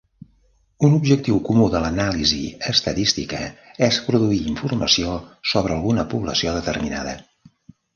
Un 0.87 0.95
objectiu 0.99 1.37
comú 1.49 1.67
de 1.75 1.81
l'anàlisi 1.83 2.41
estadística 2.73 3.45
és 3.91 4.03
produir 4.09 4.43
informació 4.57 5.17
sobre 5.55 5.81
alguna 5.81 6.11
població 6.17 6.61
determinada. 6.63 7.21